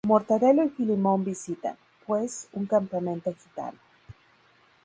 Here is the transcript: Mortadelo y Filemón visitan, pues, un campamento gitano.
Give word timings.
Mortadelo 0.07 0.63
y 0.63 0.69
Filemón 0.69 1.23
visitan, 1.23 1.77
pues, 2.07 2.49
un 2.53 2.65
campamento 2.65 3.31
gitano. 3.35 3.77